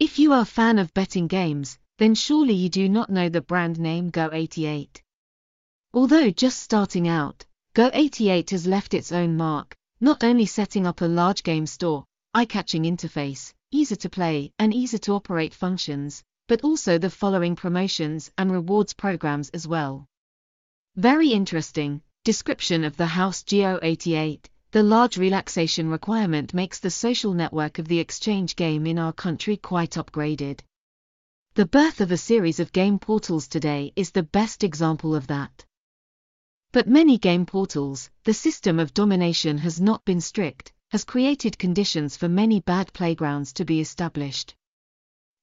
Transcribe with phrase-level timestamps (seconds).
[0.00, 3.40] If you are a fan of betting games, then surely you do not know the
[3.40, 5.02] brand name Go88.
[5.92, 11.06] Although just starting out, Go88 has left its own mark, not only setting up a
[11.06, 16.98] large game store, eye-catching interface, easy to play and easy to operate functions, but also
[16.98, 20.06] the following promotions and rewards programs as well.
[20.94, 22.02] Very interesting.
[22.22, 24.44] Description of the house Go88.
[24.70, 29.56] The large relaxation requirement makes the social network of the exchange game in our country
[29.56, 30.60] quite upgraded.
[31.54, 35.64] The birth of a series of game portals today is the best example of that.
[36.70, 42.18] But many game portals, the system of domination has not been strict, has created conditions
[42.18, 44.54] for many bad playgrounds to be established.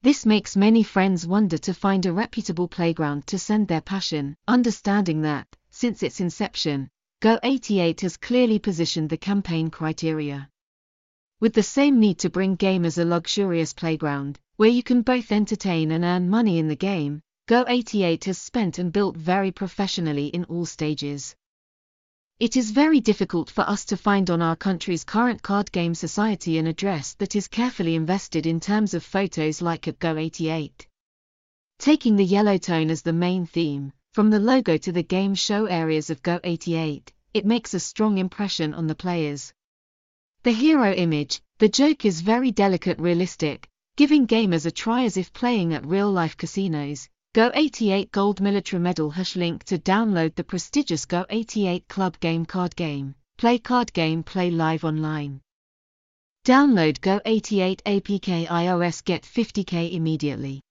[0.04, 5.24] This makes many friends wonder to find a reputable playground to send their passion, understanding
[5.24, 6.92] that, since its inception,
[7.26, 10.48] Go88 has clearly positioned the campaign criteria.
[11.40, 15.90] With the same need to bring gamers a luxurious playground, where you can both entertain
[15.90, 20.68] and earn money in the game, Go88 has spent and built very professionally in all
[20.68, 21.36] stages.
[22.40, 26.60] It is very difficult for us to find on our country's current card game society
[26.60, 30.86] an address that is carefully invested in terms of photos like at Go88.
[31.80, 35.66] Taking the yellow tone as the main theme, from the logo to the game show
[35.66, 39.54] areas of Go88, it makes a strong impression on the players.
[40.44, 45.34] The hero image, the joke is very delicate realistic, giving gamers a try as if
[45.34, 51.90] playing at real-life casinos, Go88 Gold Military Medal Hush link to download the prestigious Go88
[51.90, 53.16] Club Game card game.
[53.38, 55.42] Play card game play live online.
[56.46, 60.62] Download Go88 APK iOS get 50k immediately.